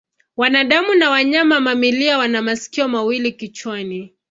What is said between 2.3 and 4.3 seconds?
masikio mawili kichwani.